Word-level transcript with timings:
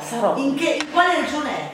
Saronno. 0.00 0.38
In, 0.40 0.54
che, 0.54 0.78
in 0.80 0.90
quale 0.90 1.20
regione 1.20 1.50
è? 1.50 1.72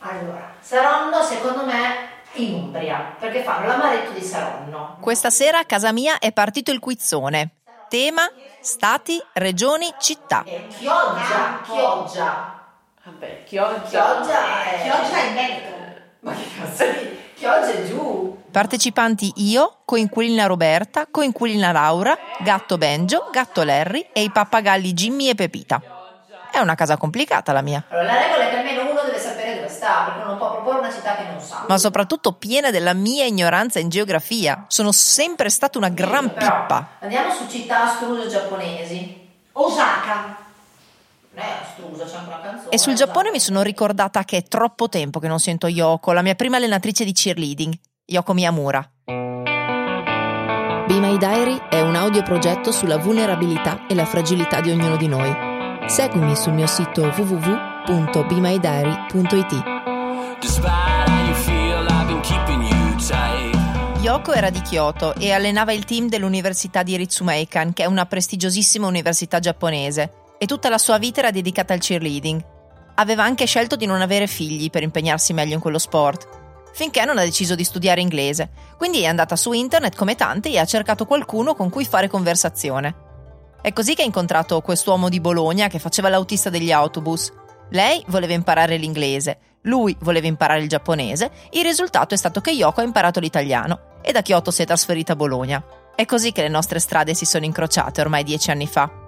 Allora, 0.00 0.54
Saronno 0.60 1.22
secondo 1.22 1.64
me 1.64 2.12
in 2.34 2.54
Umbria, 2.54 3.14
perché 3.18 3.42
fanno 3.42 3.66
l'amaretto 3.66 4.12
di 4.12 4.22
Saronno. 4.22 4.98
Questa 5.00 5.30
sera 5.30 5.58
a 5.60 5.64
casa 5.64 5.92
mia 5.92 6.18
è 6.18 6.32
partito 6.32 6.70
il 6.70 6.80
quizzone. 6.80 7.50
Tema, 7.88 8.28
stati, 8.60 9.22
regioni, 9.34 9.92
città. 9.98 10.42
E 10.44 10.66
Chioggia, 10.68 11.60
Chioggia. 11.62 12.62
Vabbè, 13.04 13.44
Chioggia. 13.44 13.80
Chioggia 13.82 14.62
è... 14.64 14.82
Chioggia 14.82 15.16
è 15.16 15.26
in 15.28 15.34
Veneto. 15.34 15.74
Ma 16.20 16.32
che 16.32 16.44
cazzo 16.58 16.84
di... 16.90 17.22
Chioggia 17.34 17.72
è 17.72 17.84
giù. 17.84 18.42
Partecipanti 18.50 19.32
io, 19.36 19.78
coinquilina 19.84 20.46
Roberta, 20.46 21.06
coinquilina 21.10 21.72
Laura, 21.72 22.16
gatto 22.40 22.78
Benjo, 22.78 23.28
gatto 23.30 23.62
Larry 23.62 24.08
e 24.12 24.22
i 24.22 24.30
pappagalli 24.30 24.92
Jimmy 24.92 25.28
e 25.28 25.34
Pepita. 25.34 25.82
È 26.54 26.60
una 26.60 26.76
casa 26.76 26.96
complicata 26.96 27.50
la 27.52 27.62
mia, 27.62 27.82
Allora, 27.88 28.06
la 28.06 28.18
regola 28.20 28.46
è 28.46 28.50
che 28.50 28.56
almeno 28.58 28.88
uno 28.88 29.02
deve 29.04 29.18
sapere 29.18 29.56
dove 29.56 29.68
sta, 29.68 30.04
perché 30.04 30.24
non 30.24 30.38
può 30.38 30.52
proporre 30.52 30.78
una 30.78 30.92
città 30.92 31.16
che 31.16 31.24
non 31.24 31.40
sa. 31.40 31.64
ma 31.68 31.76
soprattutto 31.78 32.34
piena 32.34 32.70
della 32.70 32.92
mia 32.92 33.24
ignoranza 33.24 33.80
in 33.80 33.88
geografia. 33.88 34.64
Sono 34.68 34.92
sempre 34.92 35.50
stata 35.50 35.78
una 35.78 35.88
gran 35.88 36.32
Però, 36.32 36.60
pippa. 36.60 36.88
Andiamo 37.00 37.34
su 37.34 37.48
città 37.48 37.90
astruse 37.92 38.28
giapponesi. 38.28 39.28
Osaka. 39.52 40.36
Non 41.32 41.44
è 41.44 41.48
astrusa, 41.64 42.04
c'è 42.04 42.16
anche 42.18 42.28
una 42.28 42.40
canzone. 42.40 42.70
E 42.70 42.78
sul 42.78 42.94
Giappone 42.94 43.30
mi 43.32 43.40
sono 43.40 43.62
ricordata 43.62 44.22
che 44.22 44.36
è 44.36 44.42
troppo 44.44 44.88
tempo 44.88 45.18
che 45.18 45.26
non 45.26 45.40
sento 45.40 45.66
Yoko, 45.66 46.12
la 46.12 46.22
mia 46.22 46.36
prima 46.36 46.58
allenatrice 46.58 47.04
di 47.04 47.10
cheerleading, 47.12 47.74
Yoko 48.04 48.32
Miyamura. 48.32 48.88
Be 50.86 51.00
My 51.00 51.16
Diary 51.18 51.60
è 51.68 51.80
un 51.80 51.96
audioprogetto 51.96 52.70
sulla 52.70 52.98
vulnerabilità 52.98 53.86
e 53.88 53.94
la 53.96 54.04
fragilità 54.04 54.60
di 54.60 54.70
ognuno 54.70 54.96
di 54.96 55.08
noi. 55.08 55.53
Seguimi 55.86 56.34
sul 56.34 56.54
mio 56.54 56.66
sito 56.66 57.02
tight. 62.96 63.54
Yoko 64.00 64.32
era 64.32 64.50
di 64.50 64.60
Kyoto 64.62 65.14
e 65.14 65.32
allenava 65.32 65.72
il 65.72 65.84
team 65.84 66.08
dell'Università 66.08 66.82
di 66.82 66.96
Ritsumeikan, 66.96 67.74
che 67.74 67.82
è 67.82 67.86
una 67.86 68.06
prestigiosissima 68.06 68.86
università 68.86 69.38
giapponese, 69.40 70.12
e 70.38 70.46
tutta 70.46 70.70
la 70.70 70.78
sua 70.78 70.98
vita 70.98 71.20
era 71.20 71.30
dedicata 71.30 71.74
al 71.74 71.80
cheerleading. 71.80 72.42
Aveva 72.94 73.24
anche 73.24 73.44
scelto 73.44 73.76
di 73.76 73.86
non 73.86 74.00
avere 74.00 74.26
figli 74.26 74.70
per 74.70 74.82
impegnarsi 74.82 75.34
meglio 75.34 75.54
in 75.54 75.60
quello 75.60 75.78
sport, 75.78 76.28
finché 76.72 77.04
non 77.04 77.18
ha 77.18 77.22
deciso 77.22 77.54
di 77.54 77.64
studiare 77.64 78.00
inglese. 78.00 78.50
Quindi 78.78 79.02
è 79.02 79.06
andata 79.06 79.36
su 79.36 79.52
internet 79.52 79.96
come 79.96 80.14
tanti 80.14 80.54
e 80.54 80.58
ha 80.58 80.64
cercato 80.64 81.04
qualcuno 81.04 81.54
con 81.54 81.68
cui 81.68 81.84
fare 81.84 82.08
conversazione. 82.08 83.03
È 83.64 83.72
così 83.72 83.94
che 83.94 84.02
ha 84.02 84.04
incontrato 84.04 84.60
quest'uomo 84.60 85.08
di 85.08 85.22
Bologna 85.22 85.68
che 85.68 85.78
faceva 85.78 86.10
l'autista 86.10 86.50
degli 86.50 86.70
autobus. 86.70 87.32
Lei 87.70 88.04
voleva 88.08 88.34
imparare 88.34 88.76
l'inglese, 88.76 89.38
lui 89.62 89.96
voleva 90.00 90.26
imparare 90.26 90.60
il 90.60 90.68
giapponese, 90.68 91.30
il 91.52 91.64
risultato 91.64 92.12
è 92.12 92.18
stato 92.18 92.42
che 92.42 92.50
Yoko 92.50 92.82
ha 92.82 92.84
imparato 92.84 93.20
l'italiano 93.20 94.00
e 94.02 94.12
da 94.12 94.20
Kyoto 94.20 94.50
si 94.50 94.60
è 94.60 94.66
trasferita 94.66 95.14
a 95.14 95.16
Bologna. 95.16 95.64
È 95.96 96.04
così 96.04 96.30
che 96.30 96.42
le 96.42 96.50
nostre 96.50 96.78
strade 96.78 97.14
si 97.14 97.24
sono 97.24 97.46
incrociate 97.46 98.02
ormai 98.02 98.22
dieci 98.22 98.50
anni 98.50 98.66
fa. 98.66 99.03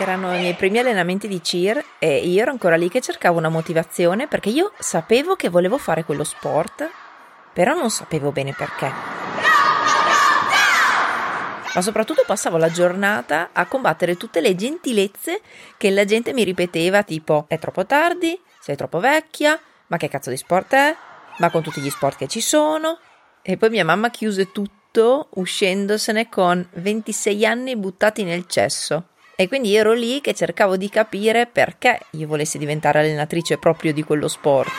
Erano 0.00 0.32
i 0.32 0.38
miei 0.38 0.54
primi 0.54 0.78
allenamenti 0.78 1.26
di 1.26 1.40
cheer 1.40 1.84
e 1.98 2.18
io 2.18 2.42
ero 2.42 2.52
ancora 2.52 2.76
lì 2.76 2.88
che 2.88 3.00
cercavo 3.00 3.36
una 3.36 3.48
motivazione 3.48 4.28
perché 4.28 4.48
io 4.48 4.72
sapevo 4.78 5.34
che 5.34 5.48
volevo 5.48 5.76
fare 5.76 6.04
quello 6.04 6.22
sport, 6.22 6.88
però 7.52 7.74
non 7.74 7.90
sapevo 7.90 8.30
bene 8.30 8.54
perché. 8.56 8.92
Ma 11.74 11.82
soprattutto 11.82 12.22
passavo 12.24 12.58
la 12.58 12.70
giornata 12.70 13.50
a 13.52 13.66
combattere 13.66 14.16
tutte 14.16 14.40
le 14.40 14.54
gentilezze 14.54 15.40
che 15.76 15.90
la 15.90 16.04
gente 16.04 16.32
mi 16.32 16.44
ripeteva, 16.44 17.02
tipo 17.02 17.46
è 17.48 17.58
troppo 17.58 17.84
tardi, 17.84 18.40
sei 18.60 18.76
troppo 18.76 19.00
vecchia, 19.00 19.60
ma 19.88 19.96
che 19.96 20.08
cazzo 20.08 20.30
di 20.30 20.36
sport 20.36 20.74
è? 20.74 20.96
Ma 21.38 21.50
con 21.50 21.62
tutti 21.62 21.80
gli 21.80 21.90
sport 21.90 22.18
che 22.18 22.28
ci 22.28 22.40
sono. 22.40 23.00
E 23.42 23.56
poi 23.56 23.70
mia 23.70 23.84
mamma 23.84 24.10
chiuse 24.10 24.52
tutto 24.52 25.28
uscendosene 25.34 26.28
con 26.28 26.66
26 26.74 27.44
anni 27.44 27.76
buttati 27.76 28.22
nel 28.22 28.46
cesso. 28.46 29.08
E 29.40 29.46
quindi 29.46 29.76
ero 29.76 29.92
lì 29.92 30.20
che 30.20 30.34
cercavo 30.34 30.76
di 30.76 30.88
capire 30.88 31.46
perché 31.46 32.00
io 32.14 32.26
volessi 32.26 32.58
diventare 32.58 32.98
allenatrice 32.98 33.56
proprio 33.56 33.92
di 33.92 34.02
quello 34.02 34.26
sport. 34.26 34.72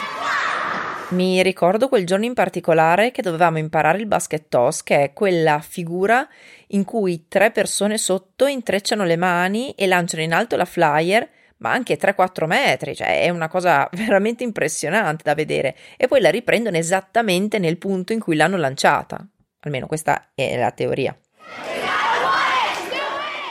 Mi 1.12 1.42
ricordo 1.42 1.88
quel 1.88 2.06
giorno 2.06 2.26
in 2.26 2.34
particolare 2.34 3.12
che 3.12 3.22
dovevamo 3.22 3.58
imparare 3.58 4.00
il 4.00 4.06
basket 4.06 4.50
toss, 4.50 4.84
che 4.84 5.02
è 5.02 5.14
quella 5.14 5.62
figura 5.62 6.28
in 6.68 6.84
cui 6.84 7.28
tre 7.30 7.52
persone 7.52 7.98
sotto 7.98 8.48
intrecciano 8.48 9.06
le 9.06 9.16
mani 9.16 9.72
e 9.76 9.88
lanciano 9.88 10.24
in 10.24 10.34
alto 10.34 10.58
la 10.58 10.66
flyer, 10.66 11.30
ma 11.60 11.72
anche 11.72 11.98
3-4 11.98 12.46
metri, 12.46 12.98
cioè 12.98 13.22
è 13.22 13.30
una 13.30 13.48
cosa 13.48 13.88
veramente 13.96 14.44
impressionante 14.44 15.24
da 15.24 15.36
vedere. 15.36 15.74
E 15.96 16.10
poi 16.10 16.20
la 16.20 16.32
riprendono 16.32 16.76
esattamente 16.76 17.60
nel 17.60 17.78
punto 17.78 18.12
in 18.12 18.20
cui 18.20 18.36
l'hanno 18.36 18.58
lanciata. 18.58 19.26
Almeno 19.62 19.88
questa 19.88 20.32
è 20.36 20.58
la 20.58 20.72
teoria. 20.72 21.18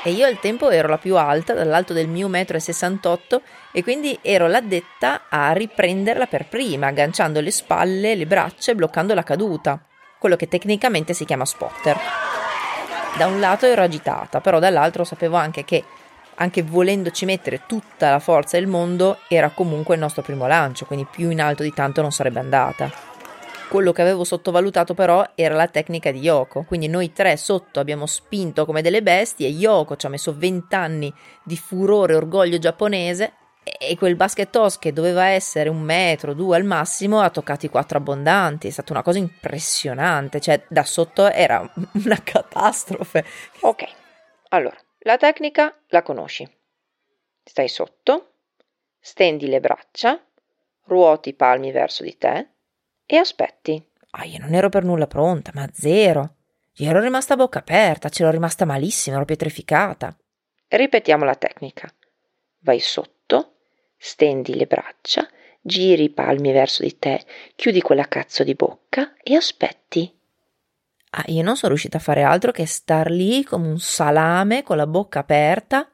E 0.04 0.10
io 0.10 0.26
al 0.26 0.38
tempo 0.38 0.70
ero 0.70 0.88
la 0.88 0.98
più 0.98 1.16
alta, 1.16 1.54
dall'alto 1.54 1.92
del 1.92 2.06
mio 2.06 2.28
metro 2.28 2.56
e 2.56 2.60
68, 2.60 3.42
e 3.72 3.82
quindi 3.82 4.16
ero 4.22 4.46
l'addetta 4.46 5.22
a 5.28 5.50
riprenderla 5.52 6.26
per 6.26 6.46
prima, 6.46 6.86
agganciando 6.86 7.40
le 7.40 7.50
spalle, 7.50 8.14
le 8.14 8.26
braccia 8.26 8.70
e 8.70 8.74
bloccando 8.76 9.12
la 9.12 9.24
caduta, 9.24 9.82
quello 10.18 10.36
che 10.36 10.46
tecnicamente 10.46 11.14
si 11.14 11.24
chiama 11.24 11.44
spotter. 11.44 11.98
Da 13.16 13.26
un 13.26 13.40
lato 13.40 13.66
ero 13.66 13.82
agitata, 13.82 14.40
però 14.40 14.60
dall'altro 14.60 15.02
sapevo 15.02 15.36
anche 15.36 15.64
che, 15.64 15.82
anche 16.36 16.62
volendoci 16.62 17.24
mettere 17.24 17.62
tutta 17.66 18.10
la 18.10 18.20
forza 18.20 18.56
del 18.56 18.68
mondo, 18.68 19.18
era 19.26 19.50
comunque 19.50 19.96
il 19.96 20.00
nostro 20.00 20.22
primo 20.22 20.46
lancio, 20.46 20.86
quindi 20.86 21.06
più 21.10 21.28
in 21.30 21.40
alto 21.40 21.64
di 21.64 21.74
tanto 21.74 22.00
non 22.00 22.12
sarebbe 22.12 22.38
andata. 22.38 23.07
Quello 23.68 23.92
che 23.92 24.00
avevo 24.00 24.24
sottovalutato 24.24 24.94
però 24.94 25.22
era 25.34 25.54
la 25.54 25.68
tecnica 25.68 26.10
di 26.10 26.20
Yoko, 26.20 26.64
quindi 26.64 26.88
noi 26.88 27.12
tre 27.12 27.36
sotto 27.36 27.80
abbiamo 27.80 28.06
spinto 28.06 28.64
come 28.64 28.80
delle 28.80 29.02
bestie 29.02 29.46
e 29.46 29.50
Yoko 29.50 29.96
ci 29.96 30.06
ha 30.06 30.08
messo 30.08 30.34
20 30.34 30.74
anni 30.74 31.12
di 31.44 31.54
furore 31.58 32.14
e 32.14 32.16
orgoglio 32.16 32.56
giapponese 32.56 33.34
e 33.62 33.98
quel 33.98 34.16
basket 34.16 34.48
toss 34.48 34.78
che 34.78 34.94
doveva 34.94 35.26
essere 35.26 35.68
un 35.68 35.82
metro, 35.82 36.32
due 36.32 36.56
al 36.56 36.64
massimo, 36.64 37.20
ha 37.20 37.28
toccato 37.28 37.66
i 37.66 37.68
quattro 37.68 37.98
abbondanti, 37.98 38.68
è 38.68 38.70
stata 38.70 38.92
una 38.92 39.02
cosa 39.02 39.18
impressionante, 39.18 40.40
cioè 40.40 40.64
da 40.66 40.84
sotto 40.84 41.30
era 41.30 41.60
una 41.92 42.22
catastrofe. 42.22 43.22
Ok, 43.60 43.84
allora, 44.48 44.78
la 45.00 45.18
tecnica 45.18 45.78
la 45.88 46.02
conosci. 46.02 46.50
Stai 47.44 47.68
sotto, 47.68 48.32
stendi 48.98 49.46
le 49.46 49.60
braccia, 49.60 50.18
ruoti 50.84 51.28
i 51.28 51.34
palmi 51.34 51.70
verso 51.70 52.02
di 52.02 52.16
te 52.16 52.52
e 53.10 53.16
aspetti. 53.16 53.82
Ah, 54.10 54.24
io 54.24 54.38
non 54.38 54.52
ero 54.52 54.68
per 54.68 54.84
nulla 54.84 55.06
pronta, 55.06 55.50
ma 55.54 55.66
zero. 55.72 56.34
Io 56.74 56.90
ero 56.90 57.00
rimasta 57.00 57.32
a 57.32 57.36
bocca 57.36 57.60
aperta, 57.60 58.10
ce 58.10 58.22
l'ho 58.22 58.30
rimasta 58.30 58.66
malissimo, 58.66 59.16
ero 59.16 59.24
pietrificata. 59.24 60.14
Ripetiamo 60.68 61.24
la 61.24 61.34
tecnica. 61.34 61.90
Vai 62.60 62.78
sotto, 62.80 63.54
stendi 63.96 64.54
le 64.54 64.66
braccia, 64.66 65.26
giri 65.62 66.04
i 66.04 66.10
palmi 66.10 66.52
verso 66.52 66.82
di 66.82 66.98
te, 66.98 67.24
chiudi 67.56 67.80
quella 67.80 68.06
cazzo 68.06 68.44
di 68.44 68.54
bocca 68.54 69.14
e 69.22 69.34
aspetti. 69.34 70.14
Ah, 71.10 71.24
io 71.28 71.42
non 71.42 71.56
sono 71.56 71.68
riuscita 71.68 71.96
a 71.96 72.00
fare 72.00 72.22
altro 72.22 72.52
che 72.52 72.66
star 72.66 73.10
lì 73.10 73.42
come 73.42 73.68
un 73.68 73.80
salame 73.80 74.62
con 74.62 74.76
la 74.76 74.86
bocca 74.86 75.20
aperta, 75.20 75.90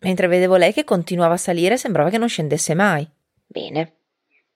mentre 0.00 0.26
vedevo 0.26 0.56
lei 0.56 0.74
che 0.74 0.84
continuava 0.84 1.34
a 1.34 1.38
salire 1.38 1.74
e 1.74 1.78
sembrava 1.78 2.10
che 2.10 2.18
non 2.18 2.28
scendesse 2.28 2.74
mai. 2.74 3.08
Bene, 3.46 3.94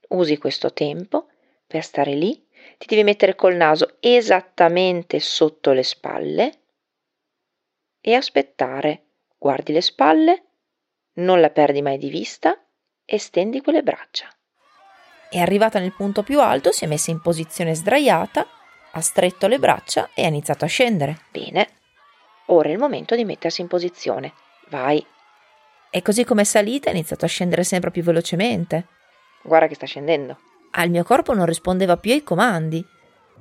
usi 0.09 0.37
questo 0.37 0.75
tempo 0.75 1.29
per 1.73 1.85
stare 1.85 2.13
lì, 2.13 2.35
ti 2.77 2.87
devi 2.87 3.03
mettere 3.03 3.35
col 3.35 3.55
naso 3.55 3.97
esattamente 4.01 5.21
sotto 5.21 5.73
le 5.73 5.83
spalle 5.83 6.61
e 7.99 8.15
aspettare. 8.15 9.07
Guardi 9.39 9.73
le 9.73 9.81
spalle, 9.81 10.43
non 11.15 11.41
la 11.41 11.49
perdi 11.49 11.81
mai 11.81 11.97
di 11.97 12.11
vista 12.11 12.63
e 13.07 13.19
stendi 13.19 13.63
quelle 13.63 13.83
braccia. 13.83 14.29
È 15.31 15.39
arrivata 15.39 15.79
nel 15.79 15.95
punto 15.95 16.23
più 16.23 16.41
alto, 16.43 16.73
si 16.73 16.85
è 16.85 16.89
messa 16.89 17.11
in 17.11 17.23
posizione 17.23 17.75
sdraiata, 17.75 18.47
ha 18.93 19.01
stretto 19.01 19.47
le 19.47 19.59
braccia 19.59 20.11
e 20.15 20.25
ha 20.25 20.29
iniziato 20.29 20.67
a 20.67 20.69
scendere. 20.69 21.23
Bene. 21.31 21.69
Ora 22.49 22.69
è 22.69 22.73
il 22.73 22.79
momento 22.79 23.17
di 23.17 23.25
mettersi 23.25 23.63
in 23.63 23.67
posizione. 23.67 24.35
Vai. 24.69 25.05
E 25.91 26.03
così 26.03 26.25
come 26.25 26.43
è 26.43 26.45
salita, 26.45 26.91
ha 26.91 26.93
iniziato 26.93 27.25
a 27.25 27.29
scendere 27.29 27.65
sempre 27.65 27.91
più 27.91 28.03
velocemente. 28.03 28.89
Guarda 29.43 29.69
che 29.69 29.75
sta 29.75 29.87
scendendo. 29.87 30.39
Al 30.75 30.89
mio 30.89 31.05
corpo 31.05 31.35
non 31.35 31.47
rispondeva 31.47 31.97
più 31.97 32.13
ai 32.13 32.23
comandi. 32.23 32.85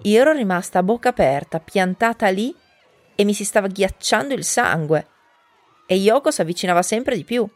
Io 0.04 0.19
ero 0.19 0.33
rimasta 0.33 0.80
a 0.80 0.83
bocca 0.83 1.10
aperta, 1.10 1.60
piantata 1.60 2.28
lì 2.30 2.54
e 3.16 3.24
mi 3.24 3.33
si 3.33 3.45
stava 3.45 3.68
ghiacciando 3.68 4.33
il 4.33 4.44
sangue. 4.44 5.07
E 5.86 5.95
Yoko 5.95 6.31
si 6.31 6.42
avvicinava 6.42 6.81
sempre 6.81 7.16
di 7.16 7.24
più. 7.24 7.48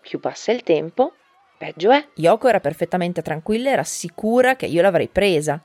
Più 0.00 0.20
passa 0.20 0.52
il 0.52 0.62
tempo, 0.62 1.14
peggio 1.58 1.90
è. 1.90 2.06
Yoko 2.16 2.48
era 2.48 2.60
perfettamente 2.60 3.22
tranquilla 3.22 3.70
e 3.70 3.72
era 3.72 3.84
sicura 3.84 4.54
che 4.54 4.66
io 4.66 4.82
l'avrei 4.82 5.08
presa. 5.08 5.60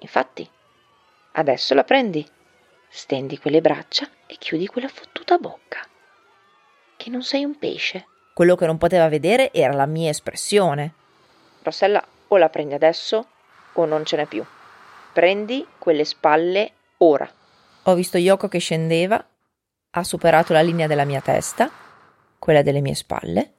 Infatti, 0.00 0.48
adesso 1.32 1.74
la 1.74 1.84
prendi. 1.84 2.26
stendi 2.88 3.38
quelle 3.38 3.60
braccia 3.60 4.08
e 4.26 4.36
chiudi 4.38 4.66
quella 4.66 4.88
fottuta 4.88 5.38
bocca. 5.38 5.80
Che 6.96 7.10
non 7.10 7.22
sei 7.22 7.44
un 7.44 7.58
pesce. 7.58 8.06
Quello 8.34 8.56
che 8.56 8.66
non 8.66 8.76
poteva 8.76 9.08
vedere 9.08 9.52
era 9.52 9.72
la 9.72 9.86
mia 9.86 10.10
espressione. 10.10 10.92
Rossella, 11.62 12.04
o 12.28 12.36
la 12.36 12.48
prendi 12.48 12.74
adesso 12.74 13.26
o 13.72 13.84
non 13.84 14.04
ce 14.04 14.16
n'è 14.16 14.26
più. 14.26 14.44
Prendi 15.12 15.66
quelle 15.78 16.04
spalle 16.04 16.72
ora. 16.98 17.28
Ho 17.84 17.94
visto 17.94 18.18
Yoko 18.18 18.48
che 18.48 18.58
scendeva, 18.58 19.24
ha 19.90 20.04
superato 20.04 20.52
la 20.52 20.60
linea 20.60 20.86
della 20.86 21.04
mia 21.04 21.20
testa, 21.20 21.70
quella 22.38 22.62
delle 22.62 22.80
mie 22.80 22.94
spalle, 22.94 23.52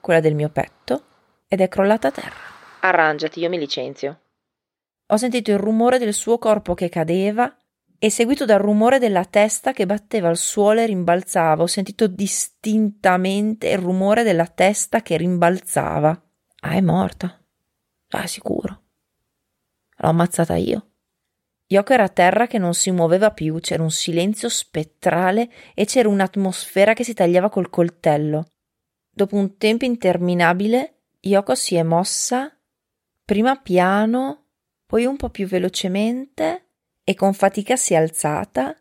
quella 0.00 0.20
del 0.20 0.34
mio 0.34 0.50
petto 0.50 1.02
ed 1.48 1.60
è 1.60 1.68
crollata 1.68 2.08
a 2.08 2.12
terra. 2.12 2.36
Arrangiati, 2.80 3.40
io 3.40 3.48
mi 3.48 3.58
licenzio. 3.58 4.20
Ho 5.08 5.16
sentito 5.16 5.50
il 5.50 5.58
rumore 5.58 5.98
del 5.98 6.14
suo 6.14 6.38
corpo 6.38 6.74
che 6.74 6.88
cadeva 6.88 7.52
e 7.98 8.10
seguito 8.10 8.44
dal 8.44 8.60
rumore 8.60 8.98
della 8.98 9.24
testa 9.24 9.72
che 9.72 9.84
batteva 9.84 10.28
al 10.28 10.36
suolo 10.36 10.80
e 10.80 10.86
rimbalzava. 10.86 11.62
Ho 11.62 11.66
sentito 11.66 12.06
distintamente 12.06 13.68
il 13.68 13.78
rumore 13.78 14.22
della 14.22 14.46
testa 14.46 15.02
che 15.02 15.16
rimbalzava. 15.16 16.22
Ah, 16.60 16.72
è 16.72 16.80
morta. 16.80 17.39
Ah, 18.10 18.26
sicuro. 18.26 18.82
L'ho 19.96 20.08
ammazzata 20.08 20.56
io. 20.56 20.86
Yoko 21.66 21.92
era 21.92 22.04
a 22.04 22.08
terra 22.08 22.46
che 22.46 22.58
non 22.58 22.74
si 22.74 22.90
muoveva 22.90 23.30
più, 23.30 23.60
c'era 23.60 23.82
un 23.82 23.92
silenzio 23.92 24.48
spettrale 24.48 25.50
e 25.74 25.84
c'era 25.84 26.08
un'atmosfera 26.08 26.94
che 26.94 27.04
si 27.04 27.14
tagliava 27.14 27.48
col 27.48 27.70
coltello. 27.70 28.50
Dopo 29.08 29.36
un 29.36 29.56
tempo 29.56 29.84
interminabile, 29.84 31.02
Yoko 31.20 31.54
si 31.54 31.76
è 31.76 31.82
mossa, 31.84 32.52
prima 33.24 33.56
piano, 33.56 34.46
poi 34.84 35.04
un 35.04 35.16
po' 35.16 35.30
più 35.30 35.46
velocemente, 35.46 36.70
e 37.04 37.14
con 37.14 37.32
fatica 37.34 37.76
si 37.76 37.94
è 37.94 37.96
alzata 37.96 38.76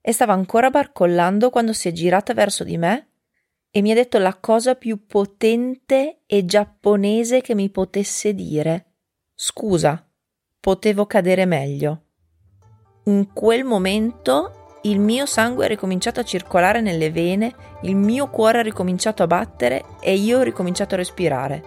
e 0.00 0.12
stava 0.12 0.34
ancora 0.34 0.68
barcollando 0.68 1.48
quando 1.48 1.72
si 1.72 1.88
è 1.88 1.92
girata 1.92 2.34
verso 2.34 2.64
di 2.64 2.76
me 2.76 3.05
e 3.76 3.82
mi 3.82 3.90
ha 3.90 3.94
detto 3.94 4.16
la 4.16 4.34
cosa 4.34 4.74
più 4.74 5.04
potente 5.04 6.20
e 6.24 6.46
giapponese 6.46 7.42
che 7.42 7.54
mi 7.54 7.68
potesse 7.68 8.32
dire. 8.32 8.94
Scusa, 9.34 10.02
potevo 10.58 11.04
cadere 11.04 11.44
meglio. 11.44 12.04
In 13.04 13.34
quel 13.34 13.64
momento 13.64 14.78
il 14.84 14.98
mio 14.98 15.26
sangue 15.26 15.66
è 15.66 15.68
ricominciato 15.68 16.20
a 16.20 16.24
circolare 16.24 16.80
nelle 16.80 17.10
vene, 17.10 17.54
il 17.82 17.96
mio 17.96 18.30
cuore 18.30 18.60
ha 18.60 18.62
ricominciato 18.62 19.22
a 19.22 19.26
battere 19.26 19.84
e 20.00 20.14
io 20.14 20.38
ho 20.38 20.42
ricominciato 20.42 20.94
a 20.94 20.96
respirare. 20.96 21.62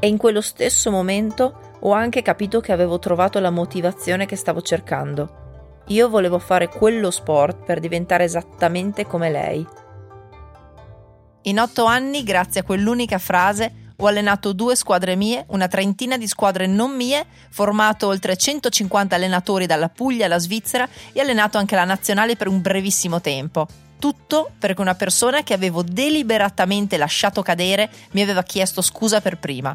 E 0.00 0.08
in 0.08 0.16
quello 0.16 0.40
stesso 0.40 0.90
momento 0.90 1.76
ho 1.78 1.92
anche 1.92 2.22
capito 2.22 2.58
che 2.58 2.72
avevo 2.72 2.98
trovato 2.98 3.38
la 3.38 3.50
motivazione 3.50 4.26
che 4.26 4.34
stavo 4.34 4.62
cercando. 4.62 5.82
Io 5.86 6.08
volevo 6.08 6.40
fare 6.40 6.66
quello 6.66 7.12
sport 7.12 7.64
per 7.64 7.78
diventare 7.78 8.24
esattamente 8.24 9.06
come 9.06 9.30
lei. 9.30 9.64
In 11.42 11.58
otto 11.58 11.86
anni, 11.86 12.22
grazie 12.22 12.60
a 12.60 12.64
quell'unica 12.64 13.18
frase, 13.18 13.72
ho 13.96 14.06
allenato 14.06 14.52
due 14.52 14.76
squadre 14.76 15.16
mie, 15.16 15.44
una 15.48 15.66
trentina 15.66 16.16
di 16.16 16.28
squadre 16.28 16.66
non 16.66 16.94
mie, 16.94 17.26
formato 17.50 18.06
oltre 18.06 18.36
150 18.36 19.14
allenatori 19.16 19.66
dalla 19.66 19.88
Puglia 19.88 20.26
alla 20.26 20.38
Svizzera 20.38 20.88
e 21.12 21.20
allenato 21.20 21.58
anche 21.58 21.74
la 21.74 21.84
nazionale 21.84 22.36
per 22.36 22.48
un 22.48 22.60
brevissimo 22.60 23.20
tempo. 23.20 23.66
Tutto 23.98 24.50
perché 24.58 24.80
una 24.80 24.94
persona 24.94 25.42
che 25.42 25.54
avevo 25.54 25.82
deliberatamente 25.82 26.96
lasciato 26.96 27.42
cadere 27.42 27.90
mi 28.12 28.22
aveva 28.22 28.42
chiesto 28.42 28.80
scusa 28.80 29.20
per 29.20 29.38
prima. 29.38 29.74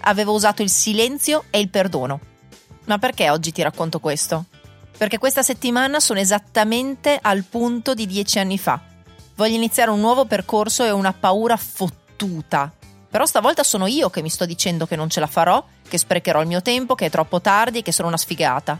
Avevo 0.00 0.32
usato 0.32 0.62
il 0.62 0.70
silenzio 0.70 1.44
e 1.50 1.60
il 1.60 1.68
perdono. 1.68 2.20
Ma 2.84 2.98
perché 2.98 3.30
oggi 3.30 3.52
ti 3.52 3.62
racconto 3.62 4.00
questo? 4.00 4.44
Perché 4.96 5.18
questa 5.18 5.42
settimana 5.42 6.00
sono 6.00 6.20
esattamente 6.20 7.18
al 7.20 7.42
punto 7.42 7.92
di 7.92 8.06
dieci 8.06 8.38
anni 8.38 8.58
fa. 8.58 8.80
Voglio 9.36 9.54
iniziare 9.54 9.90
un 9.90 10.00
nuovo 10.00 10.24
percorso 10.24 10.84
e 10.84 10.90
ho 10.90 10.96
una 10.96 11.12
paura 11.12 11.56
fottuta 11.56 12.72
però 13.16 13.24
stavolta 13.24 13.62
sono 13.62 13.86
io 13.86 14.10
che 14.10 14.20
mi 14.20 14.28
sto 14.28 14.44
dicendo 14.44 14.86
che 14.86 14.94
non 14.94 15.08
ce 15.08 15.20
la 15.20 15.26
farò, 15.26 15.64
che 15.88 15.96
sprecherò 15.96 16.42
il 16.42 16.46
mio 16.46 16.60
tempo, 16.60 16.94
che 16.94 17.06
è 17.06 17.10
troppo 17.10 17.40
tardi 17.40 17.78
e 17.78 17.82
che 17.82 17.90
sono 17.90 18.08
una 18.08 18.18
sfigata. 18.18 18.78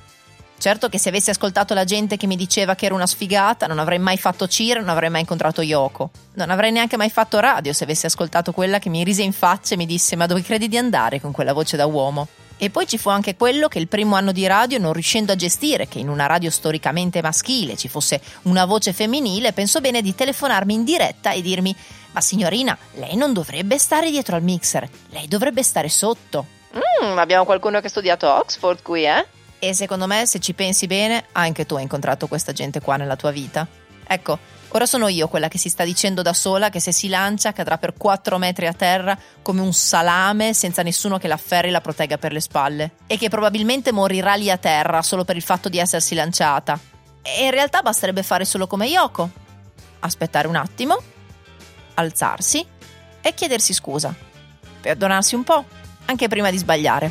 Certo 0.59 0.91
che 0.91 0.99
se 0.99 1.09
avessi 1.09 1.31
ascoltato 1.31 1.73
la 1.73 1.85
gente 1.85 2.19
che 2.19 2.27
mi 2.27 2.37
diceva 2.37 2.75
che 2.75 2.85
ero 2.85 2.95
una 2.95 3.07
sfigata, 3.07 3.67
non 3.67 3.79
avrei 3.79 3.99
mai 3.99 4.19
fatto 4.19 4.47
CIR, 4.47 4.81
non 4.81 4.91
avrei 4.91 5.09
mai 5.09 5.21
incontrato 5.21 5.63
Yoko. 5.63 6.11
Non 6.35 6.51
avrei 6.51 6.71
neanche 6.71 6.99
mai 6.99 7.09
fatto 7.09 7.39
radio 7.41 7.73
se 7.73 7.85
avessi 7.85 8.05
ascoltato 8.05 8.53
quella 8.53 8.79
che 8.79 8.91
mi 8.91 9.05
rise 9.05 9.23
in 9.23 9.33
faccia 9.33 9.73
e 9.73 9.79
mi 9.79 9.87
disse 9.87 10.17
ma 10.17 10.27
dove 10.27 10.43
credi 10.43 10.69
di 10.69 10.77
andare 10.77 11.19
con 11.19 11.33
quella 11.33 11.55
voce 11.55 11.79
da 11.79 11.87
uomo? 11.87 12.29
E 12.59 12.71
poi 12.71 12.87
ci 12.87 12.97
fu 12.97 13.11
anche 13.11 13.37
quello 13.37 13.69
che 13.69 13.79
il 13.79 13.89
primo 13.89 14.15
anno 14.17 14.33
di 14.33 14.47
radio, 14.47 14.79
non 14.79 14.93
riuscendo 14.93 15.33
a 15.33 15.37
gestire 15.37 15.89
che 15.89 15.99
in 15.99 16.09
una 16.09 16.27
radio 16.27 16.51
storicamente 16.51 17.21
maschile 17.21 17.77
ci 17.77 17.89
fosse 17.89 18.21
una 18.43 18.65
voce 18.65 18.93
femminile, 18.93 19.53
pensò 19.53 19.81
bene 19.81 20.01
di 20.01 20.15
telefonarmi 20.15 20.73
in 20.73 20.85
diretta 20.85 21.33
e 21.33 21.43
dirmi 21.43 21.77
ma 22.13 22.23
signorina, 22.23 22.77
lei 22.95 23.15
non 23.15 23.35
dovrebbe 23.35 23.77
stare 23.77 24.11
dietro 24.11 24.37
al 24.37 24.43
mixer, 24.43 24.89
lei 25.11 25.29
dovrebbe 25.29 25.63
stare 25.63 25.91
sotto. 25.91 26.47
Mm, 27.05 27.19
abbiamo 27.19 27.45
qualcuno 27.45 27.79
che 27.81 27.89
ha 27.89 27.91
studiato 27.91 28.27
a 28.27 28.39
Oxford 28.39 28.81
qui, 28.81 29.05
eh? 29.05 29.27
E 29.59 29.75
secondo 29.75 30.07
me, 30.07 30.25
se 30.25 30.39
ci 30.39 30.55
pensi 30.55 30.87
bene, 30.87 31.27
anche 31.33 31.67
tu 31.67 31.75
hai 31.75 31.83
incontrato 31.83 32.27
questa 32.27 32.53
gente 32.53 32.81
qua 32.81 32.97
nella 32.97 33.17
tua 33.17 33.33
vita. 33.33 33.67
Ecco, 34.07 34.39
ora 34.77 34.87
sono 34.87 35.09
io 35.09 35.27
quella 35.27 35.49
che 35.49 35.57
si 35.57 35.71
sta 35.71 35.85
dicendo 35.85 36.21
da 36.21 36.35
sola 36.35 36.69
che 36.69 36.81
se 36.81 36.93
si 36.93 37.09
lancia 37.09 37.53
cadrà 37.53 37.79
per 37.79 37.95
4 37.97 38.37
metri 38.37 38.67
a 38.67 38.75
terra 38.75 39.19
come 39.41 39.63
un 39.63 39.73
salame 39.73 40.53
senza 40.53 40.83
nessuno 40.83 41.17
che 41.17 41.29
la 41.29 41.35
afferri 41.35 41.69
e 41.69 41.71
la 41.71 41.81
protegga 41.81 42.19
per 42.19 42.33
le 42.33 42.41
spalle. 42.41 42.93
E 43.07 43.17
che 43.17 43.31
probabilmente 43.31 43.91
morirà 43.91 44.35
lì 44.35 44.51
a 44.51 44.59
terra 44.59 45.01
solo 45.01 45.25
per 45.25 45.37
il 45.37 45.43
fatto 45.43 45.71
di 45.71 45.79
essersi 45.79 46.15
lanciata. 46.15 46.79
E 47.23 47.45
in 47.45 47.51
realtà 47.51 47.81
basterebbe 47.81 48.23
fare 48.23 48.45
solo 48.45 48.67
come 48.67 48.87
Yoko. 48.87 49.31
Aspettare 50.01 50.47
un 50.47 50.57
attimo, 50.57 51.03
alzarsi 51.95 52.65
e 53.23 53.35
chiedersi 53.35 53.73
scusa. 53.73 54.15
Perdonarsi 54.81 55.35
un 55.35 55.43
po', 55.43 55.65
anche 56.05 56.29
prima 56.29 56.51
di 56.51 56.59
sbagliare. 56.59 57.11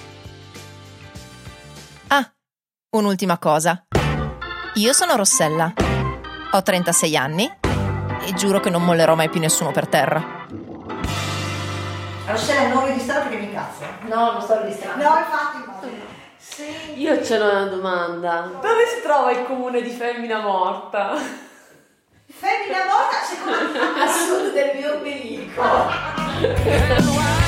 Ah, 2.07 2.31
un'ultima 2.91 3.39
cosa. 3.39 3.85
Io 4.75 4.93
sono 4.93 5.15
Rossella. 5.15 5.84
Ho 6.55 6.63
36 6.63 7.17
anni 7.17 7.53
e 8.21 8.33
giuro 8.33 8.61
che 8.61 8.69
non 8.69 8.85
mollerò 8.85 9.13
mai 9.13 9.27
più 9.27 9.41
nessuno 9.41 9.71
per 9.71 9.87
terra. 9.87 10.45
Rossella 12.27 12.69
non 12.69 12.85
registrare 12.85 13.23
perché 13.23 13.39
mi 13.39 13.47
incazzo. 13.47 13.83
No, 14.03 14.31
non 14.31 14.41
sto 14.41 14.61
registrando. 14.61 15.03
No, 15.03 15.17
infatti, 15.17 15.57
infatti. 15.57 16.01
Sì. 16.37 17.01
Io 17.01 17.21
ce 17.21 17.37
l'ho 17.37 17.51
una 17.51 17.65
domanda. 17.65 18.51
Dove 18.61 18.87
si 18.87 19.01
trova 19.03 19.31
il 19.31 19.43
comune 19.43 19.81
di 19.81 19.89
femmina 19.89 20.39
morta? 20.39 21.15
Femmina 22.25 22.85
morta, 22.85 23.17
secondo 23.25 23.73
me. 23.73 23.79
A 24.01 24.07
sud 24.07 24.53
del 24.53 24.77
mio 24.77 24.93
ombelico. 24.93 25.61